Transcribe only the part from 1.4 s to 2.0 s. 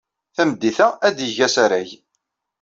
asarag.